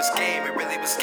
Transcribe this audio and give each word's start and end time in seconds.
was 0.00 0.08
scheming, 0.08 0.54
really 0.56 0.78
was. 0.78 0.96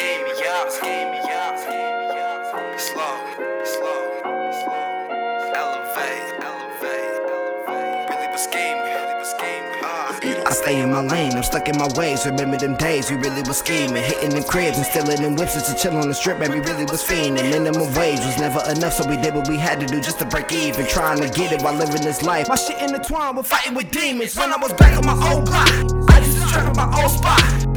Really 8.10 8.28
was 8.33 8.41
scheming, 8.41 8.89
really 8.89 9.15
was. 9.21 9.33
Uh. 9.38 10.46
I 10.47 10.52
stay 10.52 10.81
in 10.81 10.89
my 10.89 11.02
lane, 11.02 11.33
I'm 11.33 11.44
stuck 11.44 11.70
in 11.70 11.78
my 11.78 11.88
ways. 11.96 12.25
Remember 12.25 12.57
them 12.57 12.75
days 12.78 13.12
we 13.12 13.18
really 13.18 13.44
was 13.44 13.60
scheming, 13.60 14.02
hitting 14.02 14.32
them 14.32 14.44
cribs 14.44 14.78
and 14.78 14.86
stealing 14.88 15.21
them 15.21 15.36
whips 15.36 15.54
just 15.54 15.70
to 15.70 15.75
chill 15.77 15.95
on 15.95 16.07
the 16.07 16.16
strip. 16.16 16.39
Man, 16.39 16.52
we 16.52 16.59
really 16.59 16.86
was 16.86 17.04
fiending. 17.04 17.52
Minimum 17.52 17.93
wage 17.93 18.20
was 18.25 18.39
never 18.39 18.61
enough, 18.71 18.93
so 18.93 19.07
we 19.07 19.18
did 19.18 19.36
what 19.36 19.48
we 19.48 19.57
had 19.57 19.79
to 19.79 19.86
do 19.86 20.02
just 20.02 20.18
to 20.20 20.25
break 20.25 20.52
even. 20.52 20.88
Trying 20.88 21.20
to 21.20 21.29
get 21.29 21.52
it 21.52 21.61
while 21.61 21.75
living 21.75 22.02
this 22.02 22.23
life. 22.23 22.48
My 22.50 22.55
shit 22.55 22.82
intertwined 22.82 23.38
with 23.38 23.45
fighting 23.45 23.75
with 23.75 23.91
demons. 23.91 24.36
When 24.36 24.52
I 24.52 24.57
was 24.57 24.73
back 24.73 24.98
on 24.98 25.05
my 25.05 25.14
old 25.32 25.45
block, 25.45 25.70
I 26.09 26.20
used 26.20 26.41
to 26.41 26.48
trap 26.48 26.66
in 26.71 26.75
my 26.75 27.04
old 27.04 27.11
spot. 27.11 27.77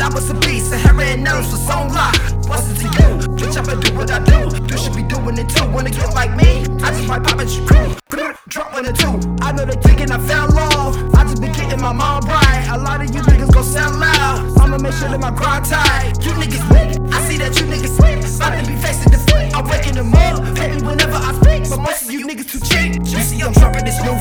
I 0.00 0.08
was 0.12 0.30
a 0.30 0.34
beast. 0.34 0.70
Sahara 0.70 1.04
and 1.04 1.24
nerves 1.24 1.50
was 1.52 1.68
on 1.68 1.92
lock. 1.92 2.16
What's 2.48 2.70
it 2.70 2.76
to 2.82 2.84
you? 2.84 3.08
Bitch, 3.36 3.56
I'ma 3.56 3.80
do 3.80 3.94
what 3.96 4.10
I 4.10 4.18
do. 4.24 4.48
You 4.70 4.78
should 4.78 4.96
be 4.96 5.02
doing 5.02 5.36
it 5.38 5.48
too. 5.48 5.66
Wanna 5.70 5.90
get 5.90 6.12
like 6.14 6.34
me? 6.36 6.64
I 6.82 6.90
just 6.90 7.06
might 7.06 7.22
pop 7.22 7.38
at 7.38 7.50
your 7.50 7.66
crew. 7.66 7.94
Drop 8.48 8.72
one 8.72 8.86
or 8.86 8.92
two. 8.92 9.20
I 9.42 9.52
know 9.52 9.64
they 9.64 9.78
thinking 9.80 10.10
I 10.10 10.18
fell 10.18 10.50
off. 10.58 10.96
I 11.14 11.22
just 11.24 11.40
been 11.40 11.52
getting 11.52 11.80
my 11.80 11.92
mom 11.92 12.22
right. 12.26 12.66
A 12.72 12.78
lot 12.78 13.00
of 13.00 13.14
you 13.14 13.20
niggas 13.22 13.52
gon' 13.52 13.64
sound 13.64 14.00
loud. 14.00 14.58
I'ma 14.58 14.78
make 14.78 14.92
sure 14.94 15.08
that 15.08 15.20
my 15.20 15.30
grind 15.30 15.66
tight. 15.66 16.18
You 16.24 16.32
niggas 16.32 16.64
weak. 16.72 17.12
I 17.12 17.20
see 17.28 17.38
that 17.38 17.58
you 17.60 17.66
niggas 17.66 17.94
weak. 18.02 18.18
To 18.40 18.66
be 18.66 18.74
facing 18.80 19.12
defeat. 19.12 19.54
I'm 19.54 19.68
waking 19.68 19.94
them 19.94 20.12
up. 20.14 20.42
Hate 20.58 20.74
me 20.74 20.82
whenever 20.82 21.14
I 21.14 21.32
speak. 21.38 21.70
But 21.70 21.80
most 21.80 22.02
of 22.04 22.10
you 22.10 22.26
niggas 22.26 22.50
too 22.50 22.58
cheap. 22.60 22.96
You 23.04 23.20
see, 23.22 23.42
I'm 23.42 23.52
dropping 23.52 23.84
this 23.84 24.00
new 24.02 24.16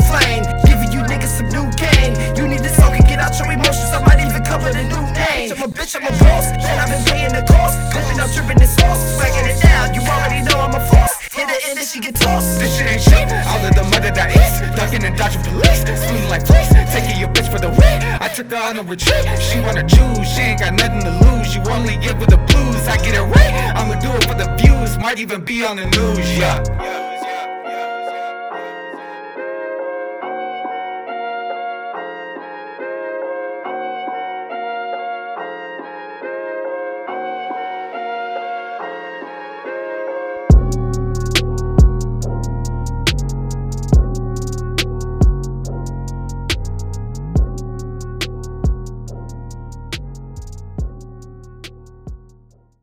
name. 5.49 5.63
I'm 5.63 5.69
a 5.69 5.73
bitch, 5.73 5.95
I'm 5.95 6.05
a 6.05 6.11
boss. 6.17 6.45
And 6.51 6.77
I've 6.79 6.89
been 6.89 7.03
paying 7.05 7.33
the 7.33 7.43
cost. 7.45 7.75
Clipping 7.91 8.19
up, 8.19 8.29
dripping 8.31 8.59
this 8.59 8.75
sauce. 8.75 9.01
Swagging 9.15 9.47
it 9.49 9.61
down. 9.61 9.93
You 9.93 10.01
already 10.01 10.41
know 10.45 10.59
I'm 10.59 10.75
a 10.75 10.81
force. 10.87 11.15
Hit 11.31 11.49
her 11.49 11.71
in 11.71 11.77
and 11.77 11.87
she 11.87 11.99
get 11.99 12.15
tossed. 12.15 12.59
This 12.59 12.77
shit 12.77 12.87
ain't 12.87 13.01
shit. 13.01 13.27
All 13.47 13.61
of 13.63 13.73
the 13.73 13.83
mother 13.83 14.11
that 14.11 14.29
is 14.35 14.75
ducking 14.75 15.03
and 15.03 15.17
dodging 15.17 15.43
police, 15.43 15.81
swinging 15.83 16.29
like 16.29 16.45
fleas, 16.45 16.69
taking 16.91 17.19
your 17.19 17.29
bitch 17.29 17.49
for 17.51 17.59
the 17.59 17.69
win. 17.69 17.97
I 18.21 18.27
took 18.29 18.51
her 18.51 18.57
on 18.57 18.77
a 18.77 18.83
retreat. 18.83 19.25
She 19.39 19.59
wanna 19.59 19.87
choose, 19.87 20.27
she 20.27 20.41
ain't 20.53 20.59
got 20.59 20.73
nothing 20.73 21.01
to 21.01 21.13
lose. 21.25 21.55
You 21.55 21.61
only 21.71 21.97
get 21.97 22.19
with 22.19 22.29
the 22.29 22.37
blues. 22.37 22.87
I 22.87 22.97
get 22.97 23.15
it 23.15 23.21
right. 23.21 23.53
I'ma 23.75 23.99
do 23.99 24.09
it 24.11 24.23
for 24.25 24.35
the 24.35 24.49
views, 24.57 24.97
might 24.97 25.19
even 25.19 25.43
be 25.43 25.65
on 25.65 25.77
the 25.77 25.85
news. 25.85 26.37
Yeah. 26.37 27.08